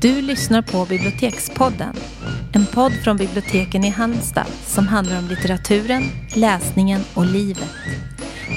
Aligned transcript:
Du 0.00 0.22
lyssnar 0.22 0.62
på 0.62 0.86
Bibliotekspodden. 0.86 1.96
En 2.52 2.66
podd 2.66 2.92
från 2.92 3.16
biblioteken 3.16 3.84
i 3.84 3.88
Halmstad 3.88 4.46
som 4.66 4.88
handlar 4.88 5.18
om 5.18 5.28
litteraturen, 5.28 6.02
läsningen 6.34 7.00
och 7.14 7.26
livet. 7.26 7.74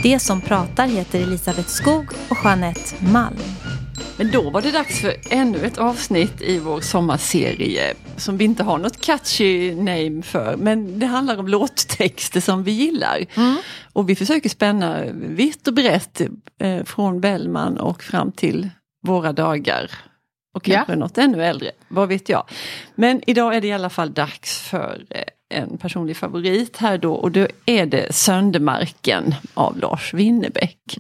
Det 0.04 0.20
som 0.20 0.42
pratar 0.42 0.88
heter 0.88 1.22
Elisabeth 1.22 1.68
Skog 1.68 2.06
och 2.30 2.38
Jeanette 2.44 3.06
Malm. 3.12 3.38
Men 4.18 4.32
då 4.32 4.50
var 4.50 4.62
det 4.62 4.72
dags 4.72 5.02
för 5.02 5.14
ännu 5.30 5.58
ett 5.66 5.78
avsnitt 5.78 6.42
i 6.42 6.60
vår 6.60 6.82
sommarserie 6.82 7.94
som 8.18 8.38
vi 8.38 8.46
inte 8.46 8.64
har 8.64 8.78
något 8.78 9.02
catchy 9.02 9.76
name 9.76 10.22
för. 10.22 10.58
Men 10.58 11.00
det 11.00 11.06
handlar 11.06 11.38
om 11.38 11.48
låttexter 11.48 12.42
som 12.42 12.64
vi 12.64 12.72
gillar. 12.72 13.26
Mm. 13.36 13.58
Och 13.94 14.10
vi 14.10 14.16
försöker 14.16 14.50
spänna 14.50 15.04
vitt 15.14 15.68
och 15.68 15.74
brett 15.74 16.22
eh, 16.60 16.84
från 16.84 17.22
Bellman 17.22 17.78
och 17.78 18.04
fram 18.04 18.32
till 18.32 18.70
våra 19.02 19.34
dagar. 19.34 19.92
Och 20.54 20.64
kanske 20.64 20.92
Ja. 20.94 20.98
något 21.00 21.18
ännu 21.18 21.44
äldre, 21.46 21.72
vad 21.88 22.08
vet 22.08 22.30
jag. 22.30 22.44
Men 22.96 23.22
idag 23.30 23.56
är 23.56 23.62
det 23.62 23.68
i 23.68 23.72
alla 23.74 23.90
fall 23.90 24.14
dags 24.14 24.60
för 24.60 25.06
eh, 25.10 25.60
en 25.60 25.78
personlig 25.78 26.18
favorit 26.18 26.78
här 26.78 26.98
då 26.98 27.14
och 27.14 27.32
då 27.32 27.48
är 27.66 27.86
det 27.86 28.16
Söndermarken 28.16 29.36
av 29.54 29.78
Lars 29.78 30.14
Winnerbäck. 30.14 30.98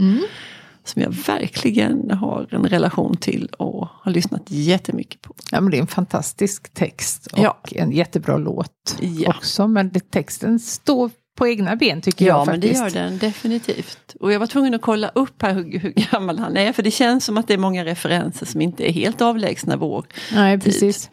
Som 0.85 1.01
jag 1.01 1.09
verkligen 1.09 2.11
har 2.11 2.47
en 2.51 2.65
relation 2.65 3.17
till 3.17 3.45
och 3.47 3.87
har 3.91 4.11
lyssnat 4.11 4.41
jättemycket 4.45 5.21
på. 5.21 5.35
Ja, 5.51 5.61
men 5.61 5.71
det 5.71 5.77
är 5.77 5.81
en 5.81 5.87
fantastisk 5.87 6.73
text 6.73 7.27
och 7.27 7.39
Ja. 7.39 7.57
en 7.71 7.91
jättebra 7.91 8.37
låt 8.37 8.95
Ja. 9.01 9.29
också. 9.37 9.67
Men 9.67 9.91
texten 9.91 10.59
står 10.59 11.09
på 11.35 11.47
egna 11.47 11.75
ben 11.75 12.01
tycker 12.01 12.25
Ja 12.25 12.37
jag 12.39 12.47
men 12.47 12.59
det 12.59 12.67
gör 12.67 12.89
den 12.89 13.17
definitivt. 13.17 14.15
Och 14.19 14.33
jag 14.33 14.39
var 14.39 14.47
tvungen 14.47 14.73
att 14.73 14.81
kolla 14.81 15.09
upp 15.15 15.41
här 15.41 15.53
hur, 15.53 15.79
hur 15.79 15.93
gammal 16.11 16.39
han 16.39 16.57
är 16.57 16.73
för 16.73 16.83
det 16.83 16.91
känns 16.91 17.25
som 17.25 17.37
att 17.37 17.47
det 17.47 17.53
är 17.53 17.57
många 17.57 17.85
referenser 17.85 18.45
som 18.45 18.61
inte 18.61 18.89
är 18.89 18.91
helt 18.93 19.21
avlägsna 19.21 19.77
vår 19.77 20.05
Nej, 20.33 20.57
tid. 20.59 20.63
precis. 20.63 21.09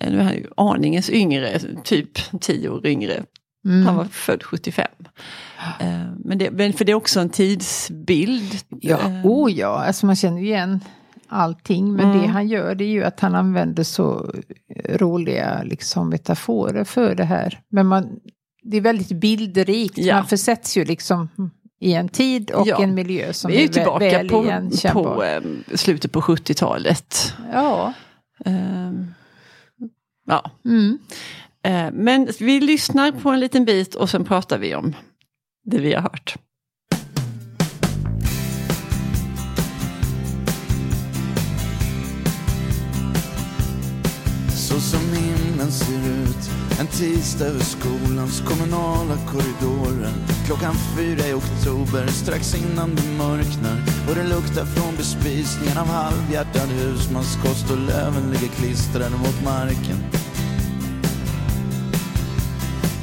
Eh, 0.00 0.10
Nu 0.12 0.18
är 0.20 0.22
han 0.24 0.34
ju 0.34 0.46
aningens 0.56 1.10
yngre, 1.10 1.58
typ 1.84 2.40
10 2.40 2.68
år 2.68 2.86
yngre. 2.86 3.24
Mm. 3.64 3.86
Han 3.86 3.96
var 3.96 4.04
född 4.04 4.42
75. 4.42 4.86
Eh, 5.80 5.88
Men, 6.24 6.38
det, 6.38 6.50
men 6.50 6.72
för 6.72 6.84
det 6.84 6.92
är 6.92 6.96
också 6.96 7.20
en 7.20 7.30
tidsbild. 7.30 8.54
Ja, 8.68 8.98
Eh, 8.98 9.26
oh 9.26 9.52
ja, 9.52 9.84
alltså 9.84 10.06
man 10.06 10.16
känner 10.16 10.42
igen 10.42 10.80
allting. 11.28 11.92
Men 11.92 12.04
Mm. 12.10 12.20
det 12.22 12.26
han 12.26 12.48
gör 12.48 12.74
det 12.74 12.84
är 12.84 12.88
ju 12.88 13.04
att 13.04 13.20
han 13.20 13.34
använder 13.34 13.82
så 13.82 14.34
roliga 14.88 15.62
liksom, 15.64 16.08
metaforer 16.08 16.84
för 16.84 17.14
det 17.14 17.24
här. 17.24 17.60
Men 17.70 17.86
man, 17.86 18.08
det 18.62 18.76
är 18.76 18.80
väldigt 18.80 19.12
bildrikt. 19.20 19.98
Ja. 19.98 20.14
Man 20.16 20.26
försätts 20.26 20.76
ju 20.76 20.84
liksom 20.84 21.28
i 21.80 21.92
en 21.94 22.08
tid 22.08 22.50
och 22.50 22.66
Ja. 22.66 22.82
en 22.82 22.94
miljö 22.94 23.32
som 23.32 23.50
Vi 23.50 23.64
är 23.64 23.68
vä- 23.68 23.72
tillbaka 23.72 24.04
väl 24.04 24.28
på, 24.28 24.44
igenkännbar. 24.44 25.14
på 25.14 25.24
eh, 25.24 25.42
slutet 25.76 26.12
på 26.12 26.20
70-talet. 26.20 27.32
Ja. 27.52 27.92
Eh, 28.44 28.92
Ja. 30.26 30.50
Mm. 30.64 30.98
Eh, 31.62 31.90
Men 31.92 32.28
vi 32.40 32.60
lyssnar 32.60 33.12
på 33.12 33.30
en 33.30 33.40
liten 33.40 33.64
bit 33.64 33.94
och 33.94 34.10
sen 34.10 34.24
pratar 34.24 34.58
vi 34.58 34.74
om 34.74 34.94
det 35.64 35.78
vi 35.78 35.94
har 35.94 36.02
hört. 36.02 36.36
Så 44.54 44.80
som 44.80 45.00
himlen 45.14 45.72
ser 45.72 46.08
ut 46.22 46.27
en 46.80 46.86
tisdag 46.86 47.46
över 47.46 47.60
skolans 47.60 48.40
kommunala 48.40 49.16
korridorer. 49.26 50.12
Klockan 50.46 50.74
fyra 50.96 51.28
i 51.28 51.34
oktober 51.34 52.06
strax 52.06 52.54
innan 52.54 52.94
det 52.94 53.08
mörknar. 53.18 53.76
Och 54.08 54.14
det 54.14 54.28
luktar 54.28 54.64
från 54.64 54.96
bespisningen 54.96 55.78
av 55.78 55.86
halvhjärtad 55.86 56.68
husmanskost 56.68 57.70
Och 57.70 57.76
löven 57.78 58.30
ligger 58.30 58.48
klistrade 58.48 59.16
mot 59.16 59.44
marken. 59.44 60.27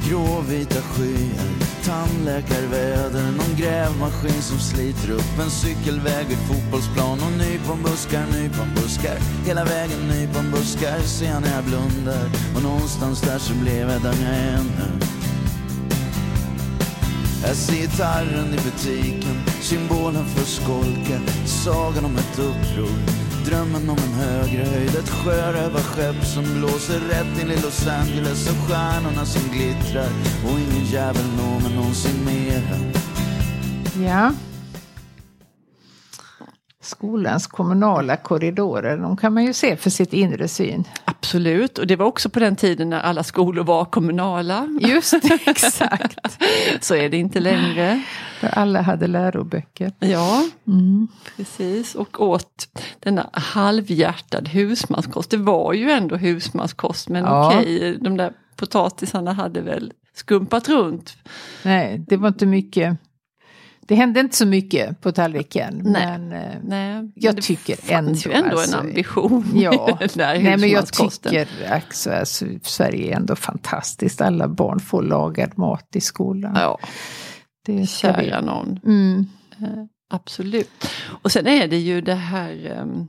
Gråvita 0.08 0.80
skyar, 0.80 1.50
tandläkarväder 1.84 3.32
Någon 3.32 3.56
grävmaskin 3.56 4.42
som 4.42 4.58
sliter 4.58 5.10
upp 5.10 5.38
en 5.40 5.50
cykelväg. 5.50 6.26
Vid 6.28 6.38
fotbollsplan 6.38 7.18
Och 7.26 7.38
nyponbuskar, 7.38 8.26
nyponbuskar 8.32 9.18
Hela 9.46 9.64
vägen 9.64 10.08
nyponbuskar 10.08 11.00
ser 11.00 11.30
jag 11.30 11.42
när 11.42 11.54
jag 11.54 11.64
blundar. 11.64 12.24
Och 12.56 12.62
någonstans 12.62 13.20
där 13.20 13.38
så 13.38 13.54
blev 13.54 13.90
jag 13.90 14.02
där 14.02 14.16
jag 14.22 14.34
är 14.34 14.62
nu. 14.78 15.06
Jag 17.46 17.56
ser 17.56 17.74
gitarren 17.74 18.54
i 18.54 18.56
butiken, 18.56 19.42
symbolen 19.60 20.24
för 20.24 20.44
skolka 20.44 21.20
Sagan 21.46 22.04
om 22.04 22.16
ett 22.16 22.38
uppror, 22.38 23.25
drömmen 23.46 23.90
om 23.90 23.96
en 23.98 24.14
högre 24.14 24.64
höjd. 24.64 24.88
Ett 24.88 25.08
sjörövarskepp 25.08 26.24
som 26.24 26.44
blåser 26.58 27.00
rätt 27.00 27.42
in 27.42 27.50
i 27.50 27.56
Los 27.62 27.86
Angeles 27.86 28.48
Och 28.48 28.68
stjärnorna 28.68 29.24
som 29.24 29.42
glittrar. 29.52 30.08
Och 30.44 30.58
ingen 30.60 30.84
jävel 30.84 31.26
når 31.36 31.60
mig 31.60 31.76
någonsin 31.76 32.24
mera 32.24 32.76
Ja. 34.06 34.32
Skolans 36.96 37.46
kommunala 37.46 38.16
korridorer, 38.16 38.96
de 38.98 39.16
kan 39.16 39.32
man 39.34 39.44
ju 39.44 39.52
se 39.52 39.76
för 39.76 39.90
sitt 39.90 40.12
inre 40.12 40.48
syn. 40.48 40.84
Absolut, 41.04 41.78
och 41.78 41.86
det 41.86 41.96
var 41.96 42.06
också 42.06 42.28
på 42.28 42.40
den 42.40 42.56
tiden 42.56 42.90
när 42.90 43.00
alla 43.00 43.22
skolor 43.22 43.64
var 43.64 43.84
kommunala. 43.84 44.68
Just 44.80 45.10
det, 45.22 45.38
exakt. 45.46 46.18
Så 46.80 46.94
är 46.94 47.08
det 47.08 47.16
inte 47.16 47.40
längre. 47.40 48.02
För 48.40 48.46
alla 48.48 48.80
hade 48.82 49.06
läroböcker. 49.06 49.92
Ja, 49.98 50.44
Mm. 50.66 51.08
precis. 51.36 51.94
Och 51.94 52.22
åt 52.22 52.68
denna 53.00 53.30
halvhjärtad 53.32 54.48
husmanskost. 54.48 55.30
Det 55.30 55.36
var 55.36 55.72
ju 55.72 55.90
ändå 55.90 56.16
husmanskost 56.16 57.08
men 57.08 57.24
Ja. 57.24 57.46
okej, 57.58 57.98
de 58.00 58.16
där 58.16 58.32
potatisarna 58.56 59.32
hade 59.32 59.60
väl 59.60 59.92
skumpat 60.14 60.68
runt. 60.68 61.16
Nej, 61.62 62.04
det 62.08 62.16
var 62.16 62.28
inte 62.28 62.46
mycket. 62.46 62.96
Det 63.86 63.94
hände 63.94 64.20
inte 64.20 64.36
så 64.36 64.46
mycket 64.46 65.00
på 65.00 65.12
tallriken. 65.12 65.80
Nej. 65.84 66.18
Men, 66.18 66.32
eh, 66.32 66.58
Nej, 66.64 66.94
men 66.94 67.12
Jag 67.14 67.36
det 67.36 67.42
tycker 67.42 67.76
fanns 67.76 68.26
ju 68.26 68.32
ändå, 68.32 68.48
ändå 68.48 68.60
alltså, 68.60 68.78
en 68.78 68.86
ambition 68.86 69.52
ja. 69.54 69.98
Nej, 70.14 70.42
men 70.42 70.70
jag 70.70 70.92
tycker 70.92 71.46
alltså, 71.70 72.10
alltså, 72.10 72.46
Sverige 72.62 73.12
är 73.12 73.16
ändå 73.16 73.36
fantastiskt. 73.36 74.20
Alla 74.20 74.48
barn 74.48 74.80
får 74.80 75.02
lagad 75.02 75.58
mat 75.58 75.96
i 75.96 76.00
skolan. 76.00 76.52
Ja, 76.54 76.78
det 77.66 77.86
kära 77.86 78.40
någon. 78.40 78.80
Mm. 78.84 79.26
Absolut. 80.10 80.88
Och 81.22 81.32
sen 81.32 81.46
är 81.46 81.68
det 81.68 81.78
ju 81.78 82.00
det 82.00 82.14
här 82.14 82.78
um, 82.80 83.08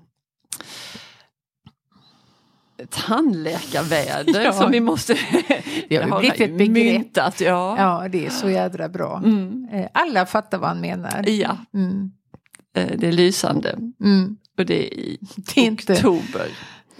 tandläkarväder 2.90 4.42
Ja. 4.46 4.54
som 4.54 4.72
vi 4.72 4.80
måste 4.80 5.14
Det 5.90 5.96
har 5.98 6.20
blivit 6.20 6.42
ett 6.42 6.58
begrepp. 6.58 6.94
myntat. 6.94 7.42
Ja. 7.42 7.76
Ja, 7.78 8.08
det 8.10 8.26
är 8.26 8.30
så 8.30 8.50
jädra 8.50 8.90
bra. 8.90 9.22
Mm. 9.26 9.68
Eh, 9.72 9.88
Alla 9.94 10.26
fattar 10.26 10.58
vad 10.58 10.70
han 10.70 10.82
menar. 10.82 11.30
ja, 11.30 11.58
Mm. 11.74 12.12
eh, 12.78 12.98
det 12.98 13.08
är 13.08 13.12
lysande. 13.12 13.78
Mm. 14.04 14.38
Och 14.58 14.66
det 14.66 14.88
är 14.88 14.94
i 15.00 15.18
Det 15.36 15.62
är 15.62 15.66
inte- 15.66 15.94
oktober. 15.94 16.48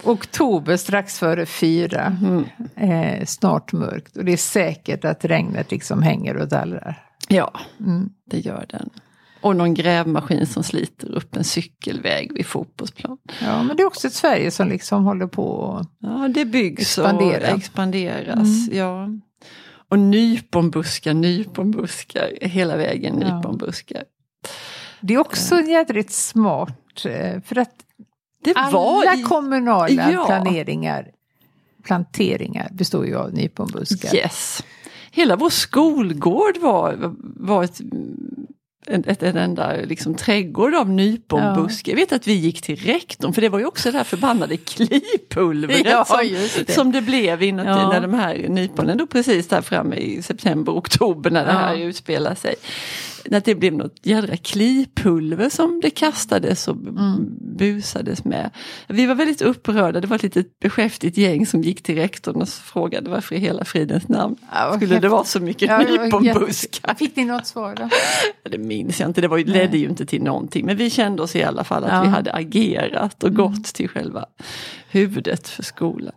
Oktober 0.04 0.76
strax 0.76 1.18
före 1.18 1.46
fyra. 1.46 2.16
Mm. 2.22 2.44
Eh, 2.76 3.24
snart 3.24 3.72
mörkt. 3.72 4.16
Och 4.16 4.24
det 4.24 4.32
är 4.32 4.36
säkert 4.36 5.04
att 5.04 5.24
regnet 5.24 5.70
liksom 5.70 6.02
hänger 6.02 6.36
och 6.36 6.48
dallrar. 6.48 7.04
Ja, 7.28 7.60
Mm. 7.80 8.10
det 8.30 8.38
gör 8.38 8.66
den. 8.68 8.90
Och 9.40 9.56
någon 9.56 9.74
grävmaskin 9.74 10.46
som 10.46 10.62
sliter 10.62 11.08
upp 11.14 11.36
en 11.36 11.44
cykelväg 11.44 12.32
vid 12.34 12.46
fotbollsplan. 12.46 13.18
Ja, 13.42 13.62
men 13.62 13.76
det 13.76 13.82
är 13.82 13.86
också 13.86 14.06
ett 14.06 14.14
Sverige 14.14 14.50
som 14.50 14.68
liksom 14.68 15.04
håller 15.04 15.26
på. 15.26 15.80
Ja, 15.98 16.28
det 16.34 16.44
byggs 16.44 16.80
Expandera. 16.98 17.52
och 17.52 17.58
expanderas. 17.58 18.68
Ja. 18.72 19.08
Och 19.90 19.98
nyponbuskar, 19.98 21.14
nyponbuskar, 21.14 22.30
hela 22.40 22.76
vägen 22.76 23.18
Ja. 23.20 23.36
nyponbuskar. 23.36 24.04
Det 25.00 25.14
är 25.14 25.18
också 25.18 25.60
jädrigt 25.60 26.12
smart. 26.12 27.04
eh, 27.04 27.40
För 27.42 27.58
att 27.58 27.74
Det 28.44 28.52
alla 28.56 29.14
i- 29.14 29.22
kommunala 29.22 30.10
Ja. 30.12 30.24
planeringar, 30.26 31.10
planteringar 31.84 32.68
består 32.72 33.06
ju 33.06 33.16
av 33.16 33.32
nyponbuskar. 33.32 34.14
Yes. 34.14 34.64
Hela 35.10 35.36
vår 35.36 35.50
skolgård 35.50 36.56
var, 36.60 37.14
var 37.36 37.64
ett, 37.64 37.80
en, 38.90 39.04
ett, 39.06 39.22
en 39.22 39.36
enda 39.36 39.72
liksom, 39.72 40.14
trädgård 40.14 40.74
av 40.74 40.90
nyponbuskar. 40.90 41.92
Jag 41.92 41.96
vet 41.96 42.12
att 42.12 42.26
vi 42.26 42.32
gick 42.32 42.62
till 42.62 42.76
rektorn 42.76 43.32
för 43.32 43.40
det 43.42 43.48
var 43.48 43.58
ju 43.58 43.66
också 43.66 43.90
det 43.90 43.96
här 43.96 44.04
förbannade 44.04 44.56
klipulvret 44.64 45.82
Ja, 45.84 46.04
som, 46.04 46.18
det. 46.66 46.72
som 46.72 46.92
det 46.92 47.02
blev 47.02 47.42
inuti 47.42 47.68
Ja. 47.68 47.88
när 47.92 48.00
de 48.00 48.14
här 48.14 48.46
nyponen 48.48 48.98
då 48.98 49.06
precis 49.06 49.48
där 49.48 49.62
framme 49.62 49.96
i 49.96 50.22
september, 50.22 50.72
oktober 50.72 51.30
när 51.30 51.46
det 51.46 51.52
Ja. 51.52 51.58
här 51.58 51.76
utspelar 51.76 52.34
sig. 52.34 52.54
Att 53.30 53.44
det 53.44 53.54
blev 53.54 53.72
något 53.72 53.94
jädra 54.02 54.36
klipulver 54.36 55.48
som 55.48 55.80
det 55.82 55.90
kastades 55.90 56.68
och 56.68 56.76
Mm. 56.76 57.36
busades 57.58 58.24
med. 58.24 58.50
Vi 58.88 59.06
var 59.06 59.14
väldigt 59.14 59.42
upprörda, 59.42 60.00
det 60.00 60.06
var 60.06 60.16
ett 60.16 60.22
litet 60.22 60.60
beskäftigt 60.60 61.16
gäng 61.18 61.46
som 61.46 61.62
gick 61.62 61.82
till 61.82 61.94
rektorn 61.94 62.42
och 62.42 62.48
frågade 62.48 63.10
varför 63.10 63.34
i 63.34 63.38
hela 63.38 63.64
fridens 63.64 64.08
namn 64.08 64.36
Ja, 64.52 64.72
skulle 64.76 64.86
det 64.86 64.94
häftigt. 64.94 65.10
vara 65.10 65.24
så 65.24 65.40
mycket 65.40 65.68
Ja, 65.68 65.78
det 65.78 66.04
nyponbuskar. 66.04 66.94
Fick 66.94 67.16
ni 67.16 67.24
något 67.24 67.46
svar 67.46 67.74
då? 67.74 67.88
Det 68.50 68.58
minns 68.58 69.00
jag 69.00 69.08
inte, 69.08 69.20
det 69.20 69.28
var 69.28 69.38
ju, 69.38 69.44
ledde 69.44 69.78
ju 69.78 69.88
inte 69.88 70.06
till 70.06 70.22
någonting. 70.22 70.66
Men 70.66 70.76
vi 70.76 70.90
kände 70.90 71.22
oss 71.22 71.36
i 71.36 71.42
alla 71.44 71.64
fall 71.64 71.84
att 71.84 71.92
Ja. 71.92 72.02
vi 72.02 72.08
hade 72.08 72.32
agerat 72.32 73.22
och 73.24 73.34
gått 73.34 73.64
till 73.64 73.88
själva 73.88 74.24
huvudet 74.90 75.48
för 75.48 75.62
skolan. 75.62 76.12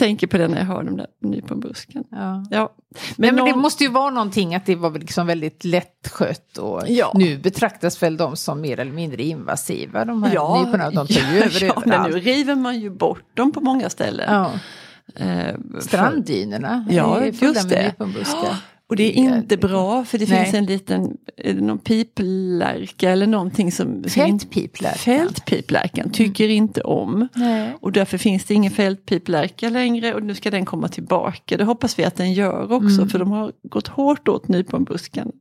Tänker 0.00 0.26
på 0.26 0.38
det 0.38 0.48
när 0.48 0.58
jag 0.58 0.64
hör 0.64 0.82
de 0.82 0.96
där 0.96 1.06
nyponbusken. 1.22 2.04
Ja. 2.10 2.44
Ja. 2.50 2.72
Men, 3.16 3.34
men 3.34 3.44
det 3.44 3.50
någon- 3.52 3.60
måste 3.60 3.84
ju 3.84 3.90
vara 3.90 4.10
någonting 4.10 4.54
att 4.54 4.66
det 4.66 4.74
var 4.76 4.90
liksom 4.98 5.26
väldigt 5.26 5.64
lättskött 5.64 6.58
och 6.58 6.82
Ja. 6.88 7.12
nu 7.14 7.38
betraktas 7.38 8.02
väl 8.02 8.16
de 8.16 8.36
som 8.36 8.60
mer 8.60 8.80
eller 8.80 8.92
mindre 8.92 9.22
invasiva 9.22 10.04
de 10.04 10.22
här 10.22 10.34
Ja, 10.34 10.62
nyporna. 10.64 10.90
De 10.90 11.06
tar 11.06 11.32
ju 11.32 11.38
över 11.42 11.64
ja, 11.64 11.82
men 11.86 12.10
nu 12.10 12.18
river 12.18 12.54
man 12.54 12.80
ju 12.80 12.90
bort 12.90 13.36
dem 13.36 13.52
på 13.52 13.60
många 13.60 13.90
ställen. 13.90 14.26
Ja. 14.34 14.50
Eh, 15.24 15.54
Stranddynerna 15.80 16.86
Ja, 16.90 17.20
är 17.20 17.32
fulla 17.32 17.52
med 17.62 17.68
det. 17.68 17.82
nyponbuskar. 17.86 18.56
Och 18.90 18.96
det 18.96 19.18
är 19.18 19.36
inte 19.36 19.56
bra 19.56 20.04
för 20.04 20.18
det 20.18 20.28
Nej. 20.28 20.42
finns 20.44 20.54
en 20.54 20.66
liten, 20.66 21.16
någon 21.44 21.78
piplärka 21.78 23.10
eller 23.10 23.26
någonting 23.26 23.72
som... 23.72 24.04
Fältpiplärkan. 24.04 24.98
Fältpiplärkan 24.98 26.10
tycker 26.10 26.48
inte 26.48 26.80
om. 26.80 27.28
Nej. 27.34 27.76
Och 27.80 27.92
därför 27.92 28.18
finns 28.18 28.44
det 28.44 28.54
ingen 28.54 28.70
fältpiplärka 28.72 29.68
längre 29.68 30.14
och 30.14 30.22
nu 30.22 30.34
ska 30.34 30.50
den 30.50 30.64
komma 30.64 30.88
tillbaka. 30.88 31.56
Det 31.56 31.64
hoppas 31.64 31.98
vi 31.98 32.04
att 32.04 32.16
den 32.16 32.32
gör 32.32 32.72
också 32.72 32.96
Mm. 33.00 33.08
för 33.08 33.18
de 33.18 33.30
har 33.30 33.52
gått 33.62 33.88
hårt 33.88 34.28
åt 34.28 34.48
nyponbusken. 34.48 35.32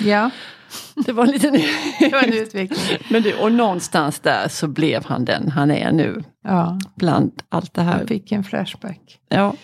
Ja, 0.00 0.30
Det 1.06 1.12
var 1.12 1.24
en 1.24 1.30
liten... 1.30 1.52
det 2.00 2.08
var 2.12 2.22
en 2.22 2.32
utveckling. 2.32 2.98
Men 3.10 3.22
det, 3.22 3.34
och 3.34 3.52
någonstans 3.52 4.20
där 4.20 4.48
så 4.48 4.68
blev 4.68 5.04
han 5.04 5.24
den 5.24 5.48
han 5.50 5.70
är 5.70 5.92
nu. 5.92 6.22
Ja, 6.44 6.78
Bland 6.96 7.32
allt 7.48 7.74
det 7.74 7.82
här. 7.82 7.98
jag 7.98 8.08
fick 8.08 8.32
en 8.32 8.44
flashback. 8.44 9.18
Ja. 9.28 9.54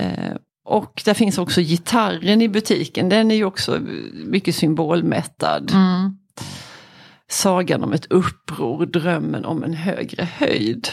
Eh, 0.00 0.34
och 0.66 1.02
där 1.04 1.14
finns 1.14 1.38
också 1.38 1.60
gitarren 1.60 2.42
i 2.42 2.48
butiken. 2.48 3.08
Den 3.08 3.30
är 3.30 3.34
ju 3.34 3.44
också 3.44 3.78
mycket 4.12 4.54
symbolmättad. 4.54 5.70
Mm. 5.74 6.16
Sagan 7.28 7.84
om 7.84 7.92
ett 7.92 8.06
uppror, 8.06 8.86
drömmen 8.86 9.44
om 9.44 9.64
en 9.64 9.74
högre 9.74 10.24
höjd. 10.24 10.88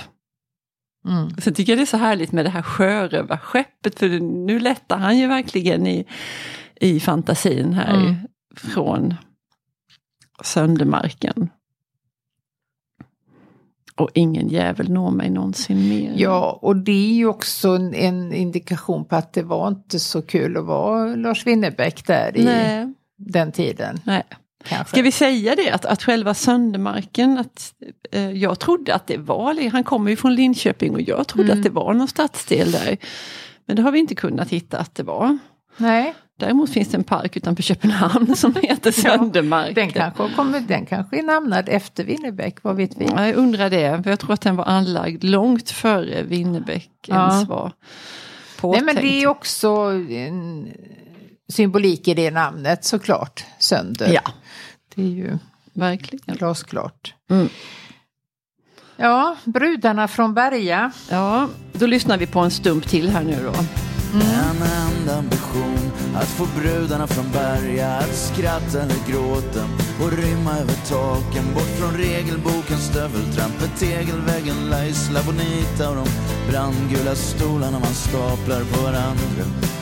Mm. 1.07 1.29
Sen 1.37 1.53
tycker 1.53 1.71
jag 1.71 1.79
det 1.79 1.83
är 1.83 1.85
så 1.85 1.97
härligt 1.97 2.31
med 2.31 2.45
det 2.45 2.49
här 2.49 2.61
sjörövarskeppet 2.61 3.99
för 3.99 4.09
nu 4.45 4.59
lättar 4.59 4.97
han 4.97 5.17
ju 5.17 5.27
verkligen 5.27 5.87
i, 5.87 6.05
i 6.75 6.99
fantasin 6.99 7.73
här 7.73 7.95
Mm. 7.95 8.15
från 8.55 9.15
Söndermarken. 10.43 11.49
Och 13.95 14.09
ingen 14.13 14.47
jävel 14.49 14.89
når 14.91 15.11
mig 15.11 15.29
någonsin 15.29 15.89
mer. 15.89 16.13
Ja, 16.17 16.59
och 16.61 16.75
det 16.75 16.91
är 17.11 17.13
ju 17.13 17.27
också 17.27 17.69
en, 17.69 17.93
en 17.93 18.33
indikation 18.33 19.05
på 19.05 19.15
att 19.15 19.33
det 19.33 19.43
var 19.43 19.67
inte 19.67 19.99
så 19.99 20.21
kul 20.21 20.57
att 20.57 20.65
vara 20.65 21.15
Lars 21.15 21.45
Winnerbäck 21.47 22.07
där 22.07 22.37
i 22.37 22.43
Nej, 22.45 22.93
den 23.17 23.51
tiden. 23.51 23.99
nej. 24.05 24.23
Kanske. 24.65 24.91
Ska 24.95 25.01
vi 25.01 25.11
säga 25.11 25.55
det 25.55 25.71
att, 25.71 25.85
att 25.85 26.03
själva 26.03 26.33
Söndermarken, 26.33 27.37
att, 27.37 27.73
eh, 28.11 28.31
jag 28.31 28.59
trodde 28.59 28.95
att 28.95 29.07
det 29.07 29.17
var, 29.17 29.69
han 29.69 29.83
kommer 29.83 30.09
ju 30.09 30.15
från 30.15 30.35
Linköping 30.35 30.93
och 30.93 31.01
jag 31.01 31.27
trodde 31.27 31.51
Mm. 31.51 31.57
att 31.59 31.63
det 31.63 31.69
var 31.69 31.93
någon 31.93 32.07
stadsdel 32.07 32.71
där. 32.71 32.97
Men 33.65 33.75
det 33.75 33.81
har 33.81 33.91
vi 33.91 33.99
inte 33.99 34.15
kunnat 34.15 34.49
hitta 34.49 34.77
att 34.77 34.95
det 34.95 35.03
var. 35.03 35.37
Nej, 35.77 36.13
Däremot 36.39 36.69
finns 36.69 36.87
det 36.87 36.97
en 36.97 37.03
park 37.03 37.37
utanför 37.37 37.63
Köpenhamn 37.63 38.35
som 38.35 38.55
heter 38.61 38.91
Söndermarken. 38.91 39.73
den 39.75 39.91
kanske, 39.91 40.29
kommer, 40.35 40.59
den 40.59 40.85
kanske 40.85 41.17
är 41.19 41.23
namnad 41.23 41.69
efter 41.69 42.03
Winnerbäck, 42.03 42.63
vad 42.63 42.75
vet 42.75 42.97
vi? 42.97 43.05
Ja, 43.05 43.25
jag 43.27 43.35
undrar 43.35 43.69
det, 43.69 44.03
för 44.03 44.09
jag 44.09 44.19
tror 44.19 44.33
att 44.33 44.41
den 44.41 44.55
var 44.55 44.65
anlagd 44.65 45.23
långt 45.23 45.69
före 45.71 46.23
Winnerbäck 46.23 46.89
Ja. 47.07 47.29
ens 47.31 47.49
var 47.49 47.63
Nej 47.63 47.71
påtänkt. 48.61 48.85
men 48.85 48.95
det 48.95 49.23
är 49.23 49.27
också 49.27 49.69
en 50.09 50.67
symbolik 51.49 52.07
i 52.07 52.13
det 52.13 52.31
namnet 52.31 52.83
såklart, 52.85 53.45
sönder. 53.59 54.11
Ja, 54.13 54.21
Det 54.95 55.01
är 55.01 55.07
ju 55.07 55.37
verkligen. 55.73 56.35
glasklart. 56.35 57.13
Mm. 57.29 57.49
Ja, 58.97 59.37
brudarna 59.43 60.07
från 60.07 60.33
Berga. 60.33 60.91
Ja, 61.09 61.49
då 61.73 61.85
lyssnar 61.85 62.17
vi 62.17 62.27
på 62.27 62.39
en 62.39 62.51
stump 62.51 62.87
till 62.87 63.09
här 63.09 63.23
nu 63.23 63.37
då. 63.43 63.53
En 64.13 65.01
enda 65.01 65.17
ambition 65.17 65.72
att 66.23 66.29
få 66.29 66.45
brudarna 66.59 67.07
från 67.07 67.31
Berga 67.31 67.87
att 67.87 68.15
skratta 68.15 68.81
eller 68.81 68.99
gråta 69.07 69.63
och 70.01 70.11
rymma 70.11 70.51
över 70.59 70.77
taken 70.89 71.53
bort 71.53 71.73
från 71.79 71.97
regelboken, 71.97 72.77
stöveltrampet, 72.77 73.79
tegelväggen, 73.79 74.69
La 74.69 74.85
Isla 74.85 75.19
Bonita 75.23 75.89
och 75.89 75.95
de 75.95 76.07
brandgula 76.51 77.15
stolarna 77.15 77.79
man 77.79 77.93
staplar 77.93 78.61
på 78.71 78.81
varandra. 78.81 79.72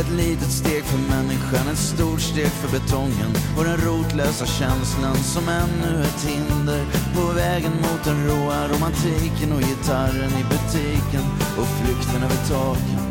Ett 0.00 0.10
litet 0.16 0.50
steg 0.50 0.84
för 0.84 0.98
människan, 0.98 1.68
ett 1.72 1.78
stort 1.78 2.20
steg 2.20 2.46
för 2.46 2.78
betongen 2.78 3.32
Och 3.58 3.64
den 3.64 3.76
rotlösa 3.76 4.46
känslan 4.46 5.16
som 5.16 5.48
ännu 5.48 6.02
ett 6.02 6.24
hinder 6.28 6.84
På 7.14 7.34
vägen 7.34 7.72
mot 7.72 8.04
den 8.04 8.26
råa 8.26 8.68
romantiken 8.68 9.52
och 9.52 9.60
gitarren 9.60 10.32
i 10.40 10.44
butiken 10.52 11.24
Och 11.58 11.66
flykten 11.66 12.22
över 12.22 12.48
taken 12.48 13.09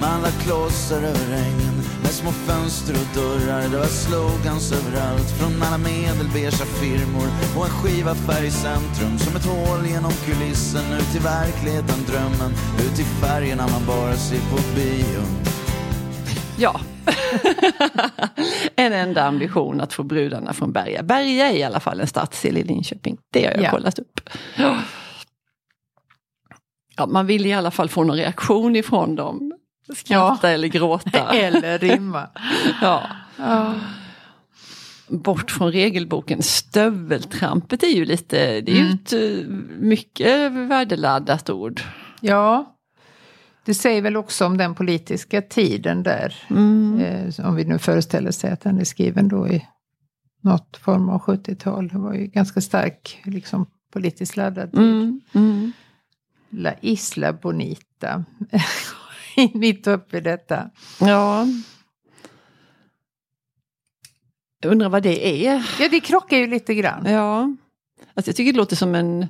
man 0.00 0.22
la 0.22 0.28
klossar 0.30 0.96
över 1.02 1.32
ängen 1.46 1.74
med 2.02 2.10
små 2.10 2.30
fönster 2.30 2.94
och 2.94 3.14
dörrar. 3.14 3.62
Det 3.68 3.78
var 3.78 3.86
slogans 3.86 4.72
överallt 4.72 5.30
från 5.38 5.62
alla 5.62 5.78
medelbeiga 5.78 6.50
firmor 6.50 7.28
och 7.56 7.64
en 7.64 7.70
skivaffär 7.70 8.44
i 8.44 8.50
centrum 8.50 9.18
som 9.18 9.36
ett 9.36 9.46
hål 9.46 9.86
genom 9.86 10.12
kulissen 10.12 10.92
ut 10.92 11.16
i 11.16 11.18
verkligheten, 11.18 11.98
drömmen, 12.06 12.52
ut 12.86 12.98
i 13.00 13.04
färgerna 13.04 13.68
man 13.68 13.86
bara 13.86 14.16
ser 14.16 14.40
på 14.50 14.56
bio. 14.74 15.22
Ja. 16.58 16.80
en 18.76 18.92
enda 18.92 19.24
ambition 19.24 19.80
att 19.80 19.92
få 19.92 20.02
brudarna 20.02 20.52
från 20.52 20.72
Berga. 20.72 21.02
Berga 21.02 21.48
är 21.50 21.56
i 21.56 21.62
alla 21.62 21.80
fall 21.80 22.00
en 22.00 22.06
stadsdel 22.06 22.56
i 22.56 22.62
Linköping. 22.64 23.16
Det 23.32 23.44
har 23.44 23.52
jag 23.52 23.62
Ja. 23.62 23.70
kollat 23.70 23.98
upp. 23.98 24.20
Ja. 24.56 24.76
Ja, 26.96 27.06
man 27.06 27.26
vill 27.26 27.46
i 27.46 27.52
alla 27.52 27.70
fall 27.70 27.88
få 27.88 28.04
någon 28.04 28.16
reaktion 28.16 28.76
ifrån 28.76 29.16
dem. 29.16 29.52
Skratta 29.94 30.50
eller 30.50 30.68
gråta. 30.68 31.28
Eller 31.34 31.78
rimma. 31.78 32.28
ja. 32.82 33.02
Ja. 33.38 33.74
Bort 35.08 35.50
från 35.50 35.72
regelboken. 35.72 36.42
Stöveltrampet 36.42 37.82
är 37.82 37.86
ju 37.86 38.04
lite, 38.04 38.60
det 38.60 38.72
är 38.72 38.76
ju 38.76 38.80
Mm. 38.80 38.94
ett 38.94 39.12
eh, 39.12 39.46
mycket 39.78 40.52
värdeladdat 40.52 41.50
ord. 41.50 41.80
ja, 42.20 42.72
det 43.64 43.74
säger 43.74 44.02
väl 44.02 44.16
också 44.16 44.46
om 44.46 44.56
den 44.56 44.74
politiska 44.74 45.42
tiden 45.42 46.02
där. 46.02 46.34
Mm. 46.50 47.00
Eh, 47.00 47.46
om 47.48 47.54
vi 47.56 47.64
nu 47.64 47.78
föreställer 47.78 48.30
sig 48.30 48.50
att 48.50 48.60
den 48.60 48.78
är 48.80 48.84
skriven 48.84 49.28
då 49.28 49.48
i 49.48 49.66
något 50.40 50.76
form 50.76 51.08
av 51.08 51.20
70-tal. 51.20 51.88
Det 51.88 51.98
var 51.98 52.14
ju 52.14 52.26
ganska 52.26 52.60
stark 52.60 53.20
liksom, 53.24 53.66
politiskt 53.92 54.36
laddad 54.36 54.70
tid. 54.72 54.80
Mm. 54.80 55.20
Mm. 55.32 55.72
La 56.50 56.72
Isla 56.80 57.32
Bonita. 57.32 58.24
Mitt 59.54 59.86
uppe 59.86 60.16
i 60.16 60.20
detta. 60.20 60.70
Ja. 61.00 61.46
Jag 64.62 64.72
undrar 64.72 64.88
vad 64.88 65.02
det 65.02 65.46
är. 65.46 65.66
Ja, 65.80 65.88
det 65.88 66.00
krockar 66.00 66.36
ju 66.36 66.46
lite 66.46 66.74
grann. 66.74 67.06
Ja. 67.06 67.40
Alltså 68.14 68.28
jag 68.28 68.36
tycker 68.36 68.52
det 68.52 68.56
låter 68.58 68.76
som 68.76 68.94
en, 68.94 69.26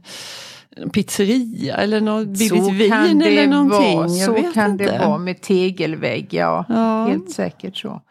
en 0.76 0.90
pizzeria 0.90 1.76
eller 1.76 2.00
något 2.00 2.28
billigt 2.28 2.64
Så 2.64 2.70
vin 2.70 2.90
kan 2.90 3.18
det 3.18 3.26
eller 3.26 3.46
någonting. 3.46 3.96
vara. 3.96 4.08
Så 4.08 4.52
kan 4.54 4.70
inte. 4.70 4.84
det 4.92 4.98
vara 4.98 5.18
med 5.18 5.40
tegelvägg, 5.40 6.34
ja. 6.34 6.64
Ja. 6.68 7.06
Helt 7.06 7.30
säkert 7.30 7.76
så. 7.76 8.02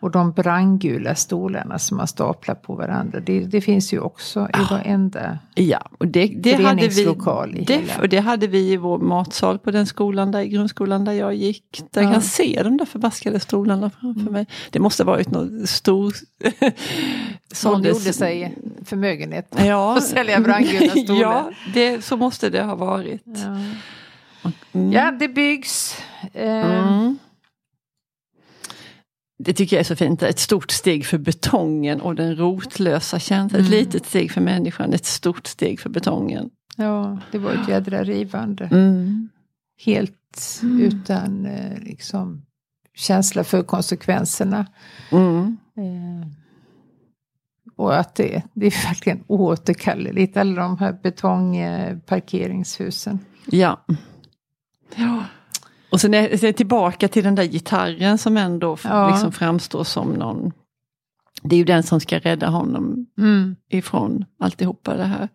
Och 0.00 0.10
de 0.10 0.32
brandgula 0.32 1.14
stolarna 1.14 1.78
som 1.78 1.96
man 1.96 2.06
staplar 2.06 2.54
på 2.54 2.74
varandra. 2.74 3.20
Det, 3.20 3.40
det 3.40 3.60
finns 3.60 3.92
ju 3.92 4.00
också 4.00 4.40
i 4.54 4.70
varenda... 4.70 5.38
Ja, 5.54 5.88
och 5.98 6.06
det, 6.08 6.26
det 6.26 6.52
hade 6.52 6.58
vi. 6.58 6.64
Föreningslokal 6.64 7.56
i 7.56 7.64
Det, 7.64 7.98
och 8.00 8.08
det 8.08 8.18
hade 8.18 8.46
vi 8.46 8.72
i 8.72 8.76
vår 8.76 8.98
matsal 8.98 9.58
på 9.58 9.70
den 9.70 9.86
skolan 9.86 10.30
där 10.32 10.40
i 10.40 10.48
grundskolan 10.48 11.04
där 11.04 11.12
jag 11.12 11.34
gick. 11.34 11.82
Där 11.90 12.02
jag 12.02 12.08
Ja. 12.10 12.12
kan 12.12 12.22
se 12.22 12.60
de 12.64 12.76
där 12.76 12.84
förbaskade 12.84 13.40
stolarna 13.40 13.90
framför 14.00 14.30
mig. 14.30 14.46
Det 14.70 14.78
måste 14.78 15.02
ha 15.04 15.12
varit 15.12 15.30
något 15.30 15.68
stor... 15.68 16.14
Någon 17.64 17.82
gjorde 17.82 18.12
sig 18.12 18.56
förmögenhet. 18.84 19.54
Ja, 19.58 19.94
och 19.96 20.02
sälja 20.02 20.40
brandgula 20.40 20.90
stolar. 21.04 21.20
ja 21.22 21.50
det, 21.74 22.04
så 22.04 22.16
måste 22.16 22.50
det 22.50 22.62
ha 22.62 22.74
varit. 22.74 23.22
Ja. 23.24 23.60
Mm. 24.72 24.92
Ja, 24.92 25.10
det 25.10 25.28
byggs. 25.28 25.98
Eh, 26.32 26.66
Mm. 26.66 27.18
Det 29.38 29.52
tycker 29.52 29.76
jag 29.76 29.80
är 29.80 29.84
så 29.84 29.96
fint. 29.96 30.22
Ett 30.22 30.38
stort 30.38 30.70
steg 30.70 31.06
för 31.06 31.18
betongen 31.18 32.00
och 32.00 32.14
den 32.14 32.36
rotlösa 32.36 33.18
känslan. 33.18 33.60
Ett 33.60 33.66
Mm. 33.66 33.78
litet 33.78 34.06
steg 34.06 34.32
för 34.32 34.40
människan, 34.40 34.92
ett 34.92 35.06
stort 35.06 35.46
steg 35.46 35.80
för 35.80 35.90
betongen. 35.90 36.50
Ja, 36.76 37.18
det 37.32 37.38
var 37.38 37.52
ett 37.52 37.68
jädra 37.68 38.04
rivande. 38.04 38.64
Mm. 38.64 39.28
Helt 39.84 40.60
utan 40.80 41.46
eh, 41.46 41.78
liksom, 41.78 42.42
känsla 42.94 43.44
för 43.44 43.62
konsekvenserna. 43.62 44.66
Mm. 45.12 45.56
Eh, 45.76 46.26
och 47.76 47.98
att 47.98 48.14
det, 48.14 48.42
det 48.52 48.66
är 48.66 48.88
verkligen 48.88 49.24
oåterkalleligt, 49.26 50.36
alla 50.36 50.62
de 50.62 50.78
här 50.78 50.98
betongparkeringshusen. 51.02 53.18
Ja. 53.46 53.84
ja. 54.96 55.24
Och 55.90 56.00
sen 56.00 56.14
är 56.14 56.44
jag 56.44 56.56
tillbaka 56.56 57.08
till 57.08 57.24
den 57.24 57.34
där 57.34 57.44
gitarren 57.44 58.18
som 58.18 58.36
ändå 58.36 58.76
Ja. 58.84 59.10
liksom 59.10 59.32
framstår 59.32 59.84
som 59.84 60.12
någon... 60.12 60.52
Det 61.42 61.54
är 61.56 61.58
ju 61.58 61.64
den 61.64 61.82
som 61.82 62.00
ska 62.00 62.18
rädda 62.18 62.48
honom 62.48 63.06
Mm. 63.18 63.56
ifrån 63.70 64.24
alltihopa 64.40 64.94
det 64.96 65.04
här. 65.04 65.28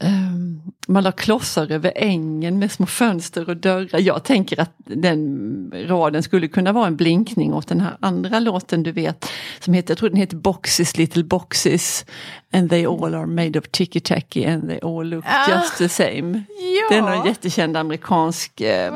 Um, 0.00 0.62
man 0.88 1.02
la 1.04 1.12
klossar 1.12 1.70
över 1.72 1.92
ängen 1.96 2.58
med 2.58 2.72
små 2.72 2.86
fönster 2.86 3.48
och 3.48 3.56
dörrar. 3.56 4.00
Jag 4.00 4.24
tänker 4.24 4.60
att 4.60 4.72
den 4.84 5.72
raden 5.88 6.22
skulle 6.22 6.48
kunna 6.48 6.72
vara 6.72 6.86
en 6.86 6.96
blinkning 6.96 7.54
åt 7.54 7.68
den 7.68 7.80
här 7.80 7.96
andra 8.00 8.40
låten 8.40 8.82
du 8.82 8.92
vet. 8.92 9.30
Som 9.60 9.74
heter, 9.74 9.90
jag 9.90 9.98
tror 9.98 10.08
den 10.08 10.18
heter 10.18 10.36
Boxes 10.36 10.96
Little 10.96 11.24
Boxes. 11.24 12.06
And 12.52 12.70
they 12.70 12.86
all 12.86 13.14
are 13.14 13.26
made 13.26 13.58
of 13.58 13.64
ticky-tacky 13.70 14.44
and 14.44 14.68
they 14.68 14.78
all 14.82 15.06
look 15.08 15.24
Ah. 15.28 15.50
just 15.50 15.78
the 15.78 15.88
same. 15.88 16.42
Ja, 16.48 16.86
Det 16.90 16.94
är 16.96 17.02
någon 17.02 17.26
jättekänd 17.26 17.76
amerikansk 17.76 18.60
eh, 18.60 18.94